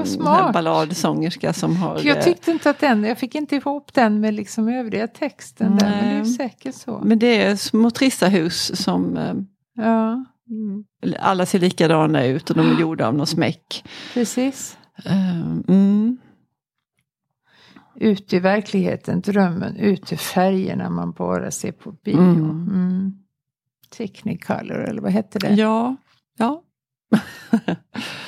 balladsångerska 0.53 1.53
som 1.53 1.77
har... 1.77 2.01
jag 2.05 2.17
eh, 2.17 2.25
tyckte 2.25 2.51
inte 2.51 2.71
att 2.71 2.79
den, 2.79 3.05
jag 3.05 3.19
fick 3.19 3.35
inte 3.35 3.57
ihop 3.57 3.95
den 3.95 4.21
med 4.21 4.35
liksom 4.35 4.69
övriga 4.69 5.07
texten 5.09 5.77
där, 5.77 5.91
men 5.91 6.09
det 6.15 6.21
är 6.21 6.25
säkert 6.25 6.75
så. 6.75 7.01
men 7.05 7.19
det 7.19 7.43
är 7.43 7.57
små 7.57 7.91
trista 7.91 8.29
hus 8.29 8.83
som 8.83 9.17
eh, 9.17 9.35
Ja, 11.01 11.17
alla 11.19 11.47
ser 11.47 11.59
likadana 11.59 12.25
ut 12.25 12.51
och 12.51 12.57
de 12.57 12.71
är 12.71 12.75
gjorda 12.81 13.07
av 13.07 13.15
någon 13.15 13.27
smäck. 13.27 13.85
precis. 14.15 14.79
Eh, 15.05 15.41
mm. 15.69 16.19
Ut 17.95 18.33
i 18.33 18.39
verkligheten, 18.39 19.21
drömmen, 19.21 19.77
ut 19.77 20.13
i 20.13 20.17
färgerna 20.17 20.91
man 20.91 21.13
bara 21.13 21.51
ser 21.51 21.73
på 21.73 21.93
bio. 21.93 22.19
Mm. 22.19 22.69
Mm. 22.71 23.13
Technicolor, 23.91 24.89
eller 24.89 25.03
vad 25.03 25.13
hette 25.13 25.39
det? 25.39 25.55
Ja, 25.55 25.97
ja. 26.39 26.63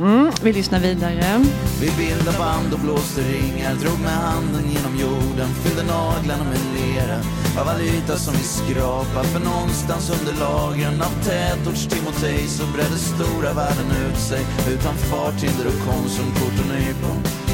mm, 0.00 0.32
vi 0.42 0.52
lyssnar 0.52 0.80
vidare. 0.80 1.44
Vi 1.80 1.90
bildade 1.98 2.38
band 2.38 2.72
och 2.72 2.80
blåste 2.80 3.20
ringar 3.20 3.74
Drog 3.74 4.00
med 4.00 4.18
handen 4.28 4.64
genom 4.74 4.94
jorden 4.98 5.48
Fyllde 5.62 5.82
naglarna 5.82 6.44
med 6.44 6.60
lera 6.76 7.18
Av 7.60 7.68
all 7.68 7.80
yta 7.80 8.16
som 8.16 8.34
vi 8.34 8.44
skrapar 8.58 9.24
För 9.24 9.40
någonstans 9.40 10.10
under 10.20 10.34
lagren 10.40 11.02
Av 11.02 11.14
tätorts 11.24 11.86
Timotej 11.86 12.46
Så 12.46 12.64
bredde 12.74 12.98
stora 12.98 13.52
världen 13.52 13.90
ut 14.04 14.18
sig 14.18 14.42
Utan 14.72 14.94
farthinder 14.94 15.66
och 15.66 15.80
konsumkort 15.88 16.56
och 16.62 16.68
nypon 16.74 17.47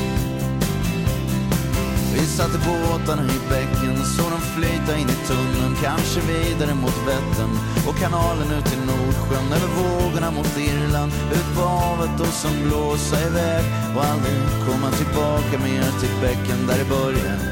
vi 2.25 2.31
satte 2.31 2.59
båtarna 2.59 3.23
i 3.23 3.39
bäcken, 3.51 3.97
såg 4.05 4.31
dem 4.31 4.45
flyta 4.57 4.93
in 5.01 5.09
i 5.17 5.19
tunneln 5.29 5.75
Kanske 5.83 6.21
vidare 6.21 6.75
mot 6.75 6.99
Vättern 7.09 7.55
och 7.89 7.97
kanalen 8.03 8.49
ut 8.59 8.67
till 8.71 8.85
Nordsjön 8.91 9.49
Över 9.57 9.71
vågorna 9.81 10.31
mot 10.31 10.53
Irland, 10.69 11.13
ut 11.37 11.51
på 11.57 11.63
havet 11.63 12.21
och 12.21 12.35
som 12.43 12.55
blåsa 12.65 13.17
iväg 13.29 13.65
Och 13.95 14.05
aldrig 14.11 14.39
komma 14.69 14.89
tillbaka 15.01 15.55
mer 15.67 15.87
till 16.01 16.15
bäcken 16.25 16.59
där 16.69 16.79
det 16.81 16.89
började 16.97 17.47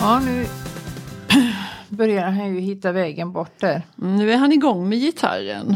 Ja, 0.00 0.20
nu 0.20 0.46
börjar 1.88 2.30
han 2.30 2.54
ju 2.54 2.60
hitta 2.60 2.92
vägen 2.92 3.32
bort 3.32 3.60
där. 3.60 3.82
Mm, 4.02 4.16
nu 4.16 4.32
är 4.32 4.36
han 4.36 4.52
igång 4.52 4.88
med 4.88 4.98
gitarren. 4.98 5.66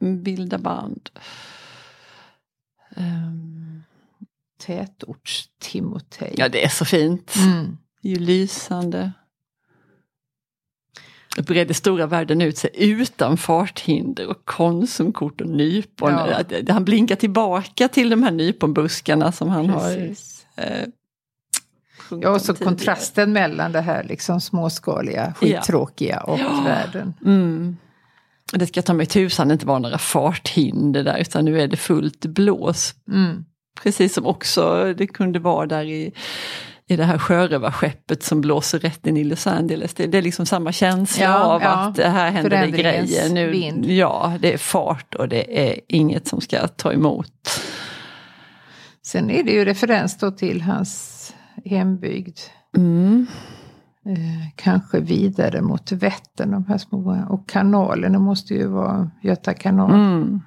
Mm. 0.00 0.22
Bilda 0.22 0.58
band. 0.58 1.10
Ehm, 2.96 3.47
Tätorts-Timotej. 4.68 6.34
ja, 6.36 6.48
det 6.48 6.64
är 6.64 6.68
så 6.68 6.84
fint. 6.84 7.34
Mm. 7.36 7.76
Det 8.02 8.08
är 8.08 8.12
ju 8.12 8.18
lysande. 8.18 9.12
Och 11.38 11.44
bredde 11.44 11.74
stora 11.74 12.06
världen 12.06 12.42
ut 12.42 12.58
sig 12.58 12.70
utan 12.74 13.36
farthinder 13.36 14.26
och 14.28 14.44
konsumkort 14.44 15.40
och 15.40 15.46
nypon. 15.48 16.10
Ja. 16.10 16.34
Att- 16.34 16.68
Han 16.68 16.84
blinkar 16.84 17.16
tillbaka 17.16 17.88
till 17.88 18.10
de 18.10 18.22
här 18.22 18.30
nyponbuskarna 18.30 19.32
som 19.32 19.48
han 19.48 19.70
har 19.70 19.94
Precis. 19.94 20.46
eh, 20.56 20.88
sjungit 21.98 22.24
Ja, 22.24 22.30
och 22.30 22.40
så 22.40 22.52
tidigare. 22.54 22.64
kontrasten 22.76 23.32
mellan 23.32 23.72
det 23.72 23.80
här 23.80 24.04
liksom 24.04 24.40
småskaliga, 24.40 25.34
skittråkiga 25.34 26.20
och 26.20 26.38
världen. 26.66 27.14
Mm. 27.24 27.76
Det 28.52 28.66
ska 28.66 28.82
ta 28.82 28.94
mig 28.94 29.06
tusan 29.06 29.50
inte 29.50 29.66
vara 29.66 29.78
några 29.78 29.98
farthinder 29.98 31.04
där 31.04 31.18
utan 31.18 31.44
nu 31.44 31.60
är 31.60 31.68
det 31.68 31.76
fullt 31.76 32.26
blås. 32.26 32.94
Mm. 33.08 33.44
Precis 33.82 34.14
som 34.14 34.26
också 34.26 34.94
det 34.96 35.06
kunde 35.06 35.38
vara 35.38 35.66
där 35.66 35.84
i, 35.84 36.12
i 36.86 36.96
det 36.96 37.04
här 37.04 37.18
sjörövarskeppet 37.18 38.22
som 38.22 38.40
blåser 38.40 38.78
rätt 38.78 39.06
in 39.06 39.16
i 39.16 39.24
Los 39.24 39.46
Angeles. 39.46 39.94
Det, 39.94 40.06
det 40.06 40.18
är 40.18 40.22
liksom 40.22 40.46
samma 40.46 40.72
känsla 40.72 41.24
Ja, 41.24 41.38
av 41.38 41.62
ja. 41.62 41.68
att 41.68 41.94
det 41.94 42.08
här 42.08 42.30
händer 42.30 42.50
det 42.50 42.70
grejer. 42.70 43.28
Nu, 43.28 43.50
vind. 43.50 43.84
Ja, 43.84 44.38
det 44.40 44.52
är 44.52 44.58
fart 44.58 45.14
och 45.14 45.28
det 45.28 45.68
är 45.68 45.80
inget 45.88 46.26
som 46.26 46.40
ska 46.40 46.68
ta 46.68 46.92
emot. 46.92 47.50
Sen 49.02 49.30
är 49.30 49.42
det 49.42 49.52
ju 49.52 49.64
referens 49.64 50.18
då 50.18 50.30
till 50.30 50.62
hans 50.62 51.34
hembygd. 51.64 52.38
Mm. 52.76 53.26
Eh, 54.06 54.48
kanske 54.56 55.00
vidare 55.00 55.62
mot 55.62 55.92
Vättern, 55.92 56.50
de 56.50 56.64
här 56.68 56.78
små. 56.78 57.26
Och 57.28 57.48
kanalerna 57.48 58.18
måste 58.18 58.54
ju 58.54 58.66
vara 58.66 59.10
Göta 59.22 59.54
kanal. 59.54 59.94
Mm. 59.94 60.40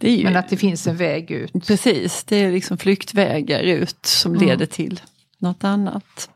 Ju, 0.00 0.24
Men 0.24 0.36
att 0.36 0.48
det 0.48 0.56
finns 0.56 0.86
en 0.86 0.96
väg 0.96 1.30
ut. 1.30 1.66
Precis, 1.66 2.24
det 2.24 2.36
är 2.36 2.52
liksom 2.52 2.78
flyktvägar 2.78 3.62
ut 3.62 4.06
som 4.06 4.34
Mm. 4.34 4.48
leder 4.48 4.66
till 4.66 5.00
något 5.38 5.64
annat. 5.64 6.28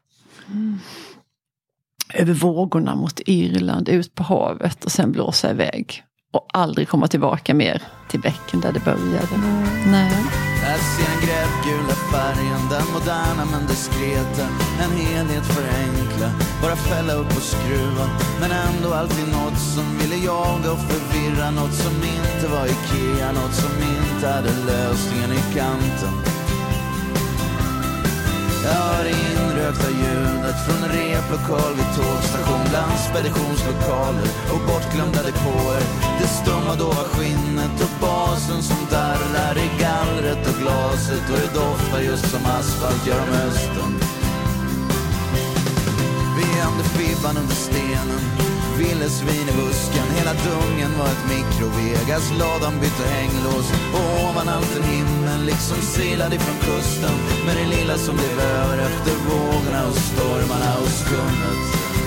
Över 2.15 2.35
vågorna 2.35 2.95
mot 2.95 3.21
Irland, 3.27 3.89
ut 3.89 4.15
på 4.15 4.23
havet 4.23 4.85
och 4.85 4.93
sen 4.93 5.13
blåsa 5.13 5.51
iväg. 5.51 6.03
Och 6.33 6.47
aldrig 6.53 6.89
komma 6.89 7.09
tillbaka 7.09 7.55
mer 7.55 7.83
till 8.11 8.21
bäcken 8.21 8.61
där 8.61 8.73
det 8.73 8.85
började. 8.85 9.29
Nej. 9.87 10.13
Jag 10.69 10.81
ser 10.81 11.11
den 11.13 11.21
gräddgula 11.27 11.95
färgen, 12.13 12.63
den 12.71 12.87
moderna 12.93 13.45
men 13.53 13.67
diskreta. 13.67 14.45
En 14.83 14.91
helhet 14.91 15.47
förenkla, 15.47 16.31
bara 16.63 16.77
fälla 16.77 17.13
upp 17.13 17.37
och 17.37 17.43
skruva. 17.43 18.07
Men 18.41 18.51
ändå 18.51 18.95
alltid 18.95 19.29
något 19.29 19.59
som 19.75 19.99
ville 19.99 20.17
jaga 20.17 20.73
och 20.73 20.85
förvirra. 20.91 21.51
Något 21.51 21.75
som 21.75 21.95
inte 21.95 22.47
var 22.55 22.67
Ikea, 22.67 23.33
något 23.33 23.55
som 23.55 23.73
inte 23.93 24.29
hade 24.29 24.53
lösningen 24.67 25.33
i 25.33 25.43
kanten 25.55 26.28
hör 28.69 29.05
inrökta 29.25 29.91
ljudet 30.01 30.59
från 30.65 30.79
en 30.85 30.93
replokal 31.01 31.73
vid 31.79 31.91
tågstation 31.99 32.65
bland 32.71 32.97
speditionslokaler 33.11 34.29
och 34.53 34.61
bortglömda 34.69 35.21
depåer. 35.29 35.83
Det 36.21 36.29
stumma 36.41 36.75
dova 36.83 37.05
skinnet 37.13 37.77
och 37.87 37.95
basen 38.01 38.63
som 38.63 38.81
darrar 38.91 39.57
i 39.67 39.69
gallret 39.85 40.43
och 40.51 40.59
glaset 40.63 41.25
och 41.31 41.39
det 41.43 41.53
doftar 41.61 42.01
just 42.01 42.27
som 42.31 42.47
asfalt 42.59 43.07
gör 43.07 43.21
om 43.27 43.33
hösten. 43.41 43.93
Vi 46.37 46.45
gömde 46.59 46.85
fibban 46.97 47.37
under 47.43 47.55
stenen, 47.55 48.23
villesvin 48.99 49.49
i 49.49 49.53
busken. 49.53 50.07
Hela 50.19 50.33
dungen 50.33 50.99
var 50.99 51.07
ett 51.07 51.25
mikrovegas, 51.29 52.33
ladan 52.39 52.81
bytte 52.81 53.05
hänglås. 53.09 53.67
Och 53.95 54.31
ovan 54.31 54.49
allt 54.49 54.77
en 54.77 54.83
himmel, 54.83 55.41
liksom 55.47 55.77
silad 55.83 56.35
ifrån 56.35 56.57
kusten. 56.57 57.15
Med 57.47 57.57
det 57.57 57.77
lilla 57.77 57.99
som 57.99 58.17
blev 58.17 58.41
över 58.41 58.79
efter 58.79 59.15
vågorna 59.29 59.89
och 59.89 59.97
stormarna 59.97 60.71
och 60.83 60.89
skummet. 60.89 61.98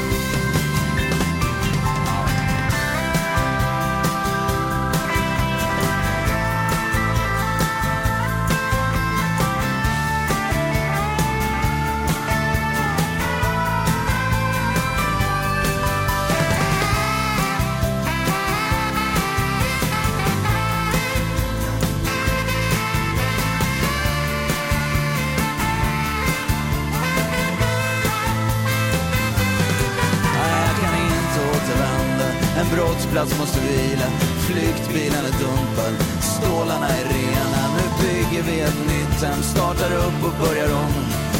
Brottsplats 32.91 33.39
måste 33.39 33.59
vila, 33.59 34.07
flyktbilen 34.47 35.25
är 35.25 35.31
dumpad, 35.43 35.95
stålarna 36.21 36.87
är 36.87 37.03
rena. 37.05 37.61
Nu 37.77 37.83
bygger 38.03 38.43
vi 38.43 38.59
ett 38.61 38.79
nytt 38.87 39.23
hem, 39.23 39.43
startar 39.43 39.95
upp 39.95 40.23
och 40.23 40.45
börjar 40.47 40.73
om. 40.75 40.93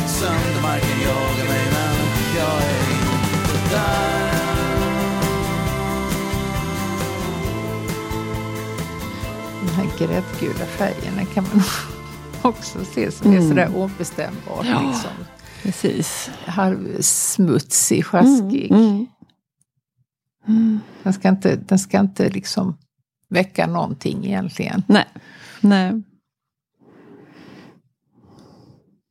Söndermarken 0.08 1.00
jagar 1.01 1.48
mig 1.50 1.65
men 1.74 1.96
jag 2.38 2.62
är 2.62 2.91
inte 2.91 3.75
där. 3.75 4.31
De 9.62 9.72
här 9.75 9.88
gräddgula 9.98 10.65
färgerna 10.65 11.25
kan 11.34 11.43
man 11.53 11.63
också 12.51 12.79
se 12.93 13.12
som 13.12 13.31
är 13.31 13.36
Mm. 13.38 13.50
sådär 13.50 13.70
obestämbart. 13.75 14.65
Ja. 14.65 14.81
Liksom. 14.81 15.12
Precis. 15.63 16.29
Halvsmutsig, 16.46 18.05
sjaskig. 18.05 18.72
Mm, 18.72 18.84
mm. 18.84 19.05
Den 21.03 21.13
ska 21.13 21.29
inte, 21.29 21.55
den 21.55 21.79
ska 21.79 22.00
inte 22.00 22.29
liksom 22.29 22.77
väcka 23.29 23.67
någonting 23.67 24.25
egentligen. 24.25 24.84
Nej. 24.88 25.05
Nej. 25.62 26.01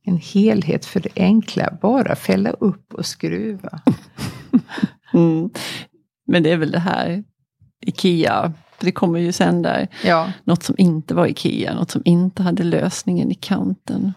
En 0.03 0.17
helhet 0.17 0.85
för 0.85 0.99
det 0.99 1.09
enkla, 1.15 1.77
bara 1.81 2.15
fälla 2.15 2.49
upp 2.49 2.93
och 2.93 3.05
skruva. 3.05 3.81
Mm. 5.13 5.49
Men 6.27 6.43
det 6.43 6.51
är 6.51 6.57
väl 6.57 6.71
det 6.71 6.79
här 6.79 7.23
Ikea, 7.85 8.53
det 8.79 8.91
kommer 8.91 9.19
ju 9.19 9.31
sen 9.31 9.61
där. 9.61 9.87
Ja. 10.03 10.31
Något 10.43 10.63
som 10.63 10.75
inte 10.77 11.13
var 11.13 11.27
Ikea, 11.27 11.75
något 11.75 11.91
som 11.91 12.01
inte 12.05 12.43
hade 12.43 12.63
lösningen 12.63 13.31
i 13.31 13.35
kanten. 13.35 14.13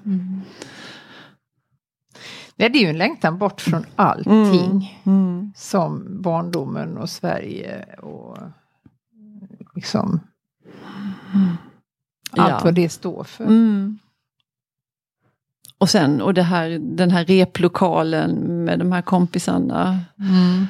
Nej, 2.56 2.70
det 2.70 2.78
är 2.78 2.82
ju 2.82 2.88
en 2.88 2.99
längtan 2.99 3.38
bort 3.38 3.61
från 3.61 3.87
allting. 3.96 5.00
Mm. 5.04 5.52
Som 5.56 6.23
barndomen 6.23 6.99
och 6.99 7.11
Sverige 7.11 7.84
och 8.02 8.38
liksom 9.75 10.20
allt 12.30 12.50
Ja. 12.50 12.61
vad 12.64 12.75
det 12.75 12.88
står 12.88 13.25
för. 13.25 13.44
Mm. 13.44 13.99
Och 15.78 15.90
sen, 15.90 16.20
och 16.23 16.34
det 16.34 16.42
här, 16.42 16.78
den 16.82 17.11
här 17.11 17.25
replokalen 17.25 18.64
med 18.64 18.78
de 18.78 18.92
här 18.92 19.02
kompisarna. 19.02 20.00
Mm. 20.18 20.66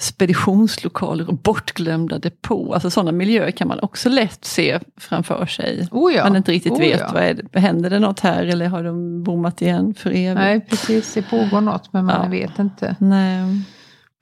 Speditionslokaler 0.00 1.28
och 1.28 1.34
bortglömda 1.34 2.18
depå. 2.18 2.74
Alltså 2.74 2.90
sådana 2.90 3.12
miljöer 3.12 3.50
kan 3.50 3.68
man 3.68 3.78
också 3.82 4.08
lätt 4.08 4.44
se 4.44 4.80
framför 4.96 5.46
sig. 5.46 5.88
Oh 5.90 6.12
ja. 6.14 6.24
Man 6.24 6.36
inte 6.36 6.52
riktigt 6.52 6.72
oh 6.72 6.78
vet, 6.78 7.00
ja. 7.00 7.10
vad 7.14 7.22
är 7.22 7.40
det, 7.52 7.60
händer 7.60 7.90
det 7.90 7.98
något 7.98 8.20
här 8.20 8.44
eller 8.46 8.66
har 8.68 8.82
de 8.84 9.22
bommat 9.22 9.62
igen 9.62 9.94
för 9.94 10.10
evigt? 10.10 10.34
Nej, 10.34 10.60
precis. 10.60 11.14
Det 11.14 11.22
pågår 11.22 11.60
något 11.60 11.92
men 11.92 12.04
man 12.04 12.22
Ja. 12.22 12.28
vet 12.28 12.58
inte. 12.58 12.96
Nej. 12.98 13.62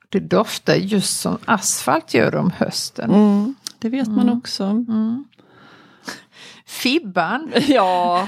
Det 0.09 0.19
doftar 0.19 0.75
just 0.75 1.19
som 1.21 1.37
asfalt 1.45 2.13
gör 2.13 2.35
om 2.35 2.51
hösten. 2.57 3.11
Mm. 3.11 3.55
Det 3.79 3.89
vet 3.89 4.07
man 4.07 4.29
också. 4.29 4.63
Mm. 4.63 5.25
Fibban, 6.65 7.51
Ja, 7.67 8.27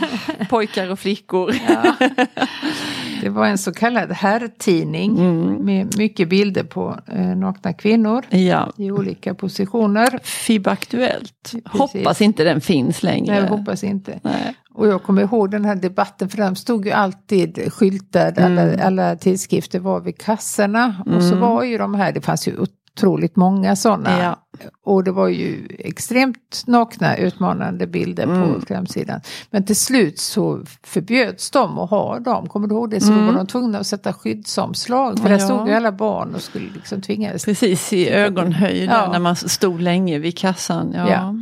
pojkar 0.49 0.89
och 0.91 0.99
flickor. 0.99 1.55
det 3.25 3.29
var 3.31 3.45
en 3.47 3.57
så 3.57 3.73
kallad 3.73 4.11
herrtidning 4.11 5.19
Mm. 5.19 5.65
med 5.65 5.97
mycket 5.97 6.29
bilder 6.29 6.63
på 6.63 6.99
eh, 7.07 7.25
nakna 7.37 7.73
kvinnor 7.73 8.25
Ja, 8.29 8.71
i 8.77 8.91
olika 8.91 9.33
positioner. 9.33 10.19
FIB 10.23 10.67
Aktuellt. 10.67 11.31
Precis. 11.43 11.63
Hoppas 11.65 12.21
inte 12.21 12.43
den 12.43 12.61
finns 12.61 13.03
längre. 13.03 13.33
Nej, 13.33 13.41
jag 13.43 13.57
hoppas 13.57 13.83
inte. 13.83 14.19
Nej. 14.23 14.55
Och 14.73 14.87
jag 14.87 15.03
kommer 15.03 15.21
ihåg 15.21 15.51
den 15.51 15.65
här 15.65 15.75
debatten 15.75 16.29
för 16.29 16.37
de 16.37 16.55
stod 16.55 16.85
ju 16.85 16.91
alltid 16.91 17.73
skyltade, 17.73 18.41
Mm. 18.41 18.57
alla, 18.57 18.83
alla 18.83 19.15
tidskrifter 19.15 19.79
var 19.79 19.99
vid 20.01 20.17
kassorna. 20.17 21.03
Och 21.15 21.23
så 21.23 21.35
var 21.35 21.63
ju 21.63 21.77
de 21.77 21.93
här, 21.93 22.11
det 22.11 22.21
fanns 22.21 22.47
ju 22.47 22.51
otroligt 22.95 23.35
många 23.35 23.75
sådana. 23.75 24.19
Ja. 24.23 24.35
Och 24.83 25.03
det 25.03 25.11
var 25.11 25.27
ju 25.27 25.67
extremt 25.79 26.63
nakna 26.67 27.17
utmanande 27.17 27.87
bilder 27.87 28.23
Mm. 28.23 28.53
på 28.53 28.61
framsidan. 28.61 29.21
Men 29.51 29.65
till 29.65 29.75
slut 29.75 30.19
så 30.19 30.61
förbjöds 30.83 31.51
de 31.51 31.79
att 31.79 31.89
ha 31.89 32.19
dem, 32.19 32.49
kommer 32.49 32.67
du 32.67 32.75
ihåg 32.75 32.89
det? 32.89 33.01
Så 33.01 33.11
Mm. 33.11 33.25
då 33.25 33.31
var 33.31 33.37
de 33.37 33.47
tvungna 33.47 33.79
att 33.79 33.87
sätta 33.87 34.13
skyddsomslag. 34.13 35.19
För 35.19 35.29
där 35.29 35.39
Ja. 35.39 35.45
stod 35.45 35.67
ju 35.67 35.73
alla 35.73 35.91
barn 35.91 36.35
och 36.35 36.41
skulle 36.41 36.69
liksom 36.73 37.01
tvingas. 37.01 37.45
Precis 37.45 37.93
i 37.93 38.09
ögonhöjd 38.09 38.89
Ja. 38.89 39.11
när 39.11 39.19
man 39.19 39.35
stod 39.35 39.81
länge 39.81 40.19
vid 40.19 40.37
kassan. 40.37 40.91
Ja. 40.95 41.09
Ja. 41.09 41.35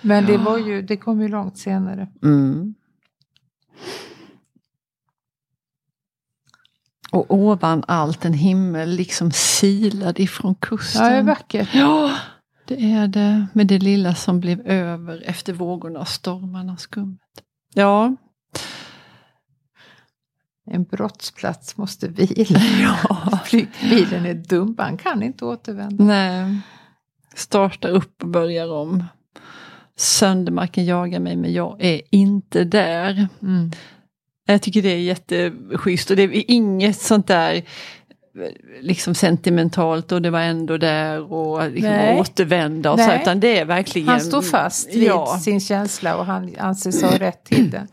Men 0.00 0.26
det 0.26 0.36
var 0.36 0.58
ju, 0.58 0.82
det 0.82 0.96
kom 0.96 1.20
ju 1.20 1.28
långt 1.28 1.58
senare. 1.58 2.08
Mm. 2.22 2.74
Och 7.12 7.26
ovan 7.34 7.84
allt 7.88 8.24
en 8.24 8.32
himmel 8.32 8.90
liksom 8.90 9.30
silad 9.32 10.18
ifrån 10.20 10.54
kusten. 10.54 11.04
Ja, 11.04 11.10
det 11.10 11.16
är 11.16 11.22
vackert. 11.22 11.68
Ja, 11.74 12.16
det 12.66 12.92
är 12.92 13.08
det. 13.08 13.46
Med 13.52 13.66
det 13.66 13.78
lilla 13.78 14.14
som 14.14 14.40
blev 14.40 14.60
över 14.66 15.22
efter 15.26 15.52
vågorna 15.52 16.00
och 16.00 16.08
stormarna 16.08 16.72
och 16.72 16.80
skummet. 16.80 17.20
Ja, 17.74 18.16
En 20.70 20.84
brottsplats 20.84 21.76
måste 21.76 22.08
vila. 22.08 22.60
ja. 22.82 23.38
Flyktbilen 23.44 24.26
är 24.26 24.34
dum, 24.34 24.74
han 24.78 24.96
kan 24.96 25.22
inte 25.22 25.44
återvända. 25.44 26.04
Nej. 26.04 26.60
Starta 27.34 27.88
upp 27.88 28.22
och 28.22 28.28
börjar 28.28 28.72
om. 28.72 29.04
Söndermarken 29.96 30.84
jagar 30.84 31.20
mig 31.20 31.36
men 31.36 31.52
jag 31.52 31.76
är 31.80 32.00
inte 32.10 32.64
där. 32.64 33.28
Mm. 33.42 33.70
Jag 34.52 34.62
tycker 34.62 34.82
det 34.82 34.88
är 34.88 34.96
jätteschysst 34.98 36.10
och 36.10 36.16
det 36.16 36.22
är 36.22 36.50
inget 36.50 37.00
sånt 37.00 37.26
där 37.26 37.62
liksom 38.80 39.14
sentimentalt 39.14 40.12
och 40.12 40.22
det 40.22 40.30
var 40.30 40.40
ändå 40.40 40.76
där 40.76 41.32
och 41.32 41.70
liksom 41.70 41.90
Nej. 41.90 42.20
återvända 42.20 42.92
och 42.92 42.98
så, 42.98 43.06
Nej. 43.06 43.18
utan 43.22 43.40
det 43.40 43.58
är 43.58 43.64
verkligen... 43.64 44.08
Han 44.08 44.20
står 44.20 44.42
fast 44.42 44.94
vid 44.94 45.02
ja, 45.08 45.38
sin 45.38 45.60
känsla 45.60 46.16
och 46.16 46.26
han 46.26 46.54
anser 46.58 46.90
sig 46.90 47.08
ha 47.08 47.18
rätt 47.18 47.44
till 47.44 47.70
den. 47.70 47.88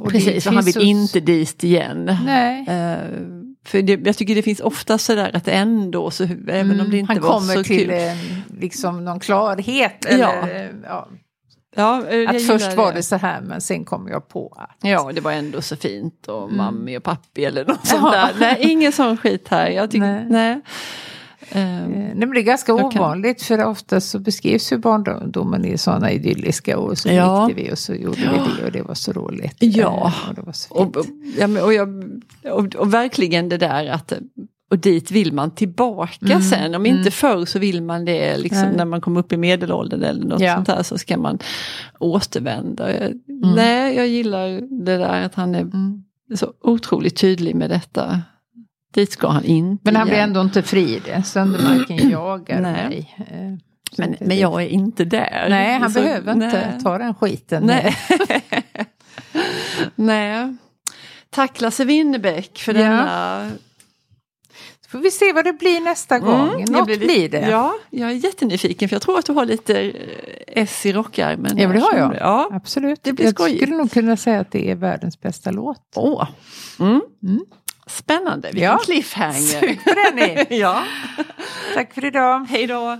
Och 0.00 0.10
precis, 0.10 0.46
och 0.46 0.52
han 0.52 0.64
vill 0.64 0.74
så- 0.74 0.80
inte 0.80 1.20
dit 1.20 1.64
igen. 1.64 2.08
Eh, 2.08 2.98
för 3.66 3.82
det, 3.82 4.06
jag 4.06 4.16
tycker 4.16 4.34
det 4.34 4.42
finns 4.42 4.60
ofta 4.60 4.98
sådär 4.98 5.30
att 5.34 5.48
ändå, 5.48 6.10
så, 6.10 6.24
även 6.48 6.80
om 6.80 6.90
det 6.90 6.98
inte 6.98 7.12
Mm. 7.12 7.22
han 7.22 7.30
var 7.32 7.38
kommer 7.40 7.54
så 7.54 7.62
till 7.64 7.78
kul. 7.78 7.90
en, 7.90 8.16
liksom 8.60 9.04
någon 9.04 9.20
klarhet. 9.20 10.04
Eller, 10.04 10.22
Ja. 10.22 10.68
ja. 10.84 11.08
Ja, 11.74 12.06
eh, 12.08 12.30
Att 12.30 12.42
först 12.46 12.76
var 12.76 12.92
det 12.92 13.02
så 13.02 13.16
här 13.16 13.40
men 13.40 13.60
sen 13.60 13.84
kom 13.84 14.08
jag 14.08 14.28
på 14.28 14.52
att. 14.56 14.76
Ja, 14.82 15.10
det 15.14 15.20
var 15.20 15.32
ändå 15.32 15.62
så 15.62 15.76
fint 15.76 16.26
och 16.28 16.42
Mm. 16.44 16.56
mammi 16.56 16.98
och 16.98 17.02
pappi 17.02 17.44
eller 17.44 17.64
något 17.64 17.86
sånt 17.86 18.12
där. 18.12 18.30
Nej, 18.40 18.56
ingen 18.60 18.92
sån 18.92 19.16
skit 19.16 19.48
här. 19.48 19.68
Jag 19.70 19.90
tycker, 19.90 20.06
Nej. 20.06 20.26
nej. 20.30 20.60
Eh, 21.50 21.60
Nej, 21.88 22.14
men 22.16 22.30
det 22.32 22.40
är 22.40 22.42
ganska 22.42 22.72
Jag 22.72 22.92
kan- 22.92 23.02
ovanligt 23.02 23.42
för 23.42 23.64
ofta 23.64 24.00
så 24.00 24.18
beskrivs 24.18 24.72
ju 24.72 24.78
barndomen 24.78 25.64
i 25.64 25.78
sådana 25.78 26.10
idylliska 26.10 26.78
och 26.78 26.98
så 26.98 27.08
Ja. 27.08 27.46
lekte 27.46 27.62
vi 27.62 27.72
och 27.72 27.78
så 27.78 27.94
gjorde 27.94 28.16
vi 28.20 28.60
det 28.60 28.64
och 28.66 28.72
det 28.72 28.82
var 28.82 28.94
så 28.94 29.12
roligt. 29.12 29.56
Ja. 29.58 30.12
Eh, 30.24 30.28
Och 30.28 30.34
det 30.34 30.40
var 30.42 30.52
så 30.52 30.74
och, 30.74 30.84
fint. 30.84 30.96
och, 30.96 31.06
ja, 31.38 31.46
men- 31.46 31.62
och, 31.62 31.72
jag, 31.74 32.04
och, 32.52 32.74
och 32.76 32.94
verkligen 32.94 33.48
det 33.48 33.56
där 33.58 33.86
att 33.90 34.12
och 34.74 34.80
dit 34.80 35.10
vill 35.10 35.32
man 35.32 35.50
tillbaka 35.50 36.40
sen. 36.40 36.74
Om 36.74 36.86
inte 36.86 37.10
förr 37.10 37.44
så 37.44 37.58
vill 37.58 37.82
man 37.82 38.04
det 38.04 38.36
liksom, 38.36 38.62
Mm. 38.62 38.76
När 38.76 38.84
man 38.84 39.00
kommer 39.00 39.20
upp 39.20 39.32
i 39.32 39.36
medelåldern 39.36 40.02
eller 40.02 40.24
något 40.24 40.40
Ja. 40.40 40.54
sånt 40.54 40.66
där 40.66 40.82
så 40.82 40.98
ska 40.98 41.16
man 41.18 41.38
återvända. 41.98 42.92
Jag, 43.02 43.12
Nej, 43.56 43.96
jag 43.96 44.08
gillar 44.08 44.48
det 44.84 44.96
där 44.96 45.22
att 45.22 45.34
han 45.34 45.54
är 45.54 45.60
Mm. 45.60 46.04
så 46.36 46.52
otroligt 46.62 47.16
tydlig 47.16 47.54
med 47.54 47.70
detta. 47.70 48.20
Dit 48.94 49.12
ska 49.12 49.28
han 49.28 49.44
inte 49.44 49.80
Men 49.84 49.96
han 49.96 50.06
blir 50.06 50.16
igen. 50.16 50.28
ändå 50.28 50.40
inte 50.40 50.62
fri 50.62 51.00
det. 51.04 51.22
Söndermarken 51.22 52.10
jagar 52.10 52.60
mig. 52.60 53.14
Eh, 53.18 53.58
Men, 53.98 54.16
men 54.20 54.38
jag 54.38 54.62
är 54.62 54.66
inte 54.68 55.04
där. 55.04 55.46
Nej, 55.48 55.78
han 55.78 55.90
Så- 55.90 56.00
behöver 56.00 56.32
inte 56.32 56.46
nej. 56.70 56.80
ta 56.82 56.98
den 56.98 57.14
skiten. 57.14 57.62
Nej. 57.66 57.96
Nej. 59.94 60.56
Tack 61.30 61.60
Lasse 61.60 61.84
Winnerbäck 61.84 62.58
för 62.58 62.74
Ja. 62.74 62.80
denna... 62.80 63.50
Får 64.94 64.98
vi 65.02 65.10
se 65.10 65.32
vad 65.32 65.44
det 65.44 65.52
blir 65.52 65.80
nästa 65.80 66.18
gång. 66.18 66.48
Mm, 66.48 66.72
Något 66.72 66.86
blir 66.86 66.98
blir, 66.98 67.28
det. 67.28 67.48
Ja, 67.50 67.74
jag 67.90 68.10
är 68.10 68.14
jättenyfiken 68.14 68.88
för 68.88 68.94
jag 68.94 69.02
tror 69.02 69.18
att 69.18 69.26
du 69.26 69.32
har 69.32 69.44
lite 69.44 69.80
eh, 69.80 69.92
S 70.62 70.86
i 70.86 70.92
rockärmen. 70.92 71.58
Ja, 71.58 71.68
det 71.68 71.78
har 71.78 71.94
jag. 71.96 72.16
Ja. 72.20 72.48
Absolut. 72.52 73.02
Det 73.02 73.12
blir 73.12 73.24
jag 73.26 73.34
skojigt. 73.34 73.62
skulle 73.62 73.76
nog 73.76 73.90
kunna 73.90 74.16
säga 74.16 74.40
att 74.40 74.50
det 74.52 74.70
är 74.70 74.74
världens 74.74 75.20
bästa 75.20 75.50
låt. 75.50 75.80
Åh. 75.96 76.28
Mm. 76.80 77.00
Mm. 77.22 77.40
Spännande, 77.86 78.48
vilken 78.52 78.70
Ja. 78.70 78.78
cliffhanger. 78.78 79.78
Ni. 80.14 80.46
ja. 80.60 80.82
Tack 81.74 81.94
för 81.94 82.04
idag. 82.04 82.46
Hej 82.50 82.66
då. 82.66 82.98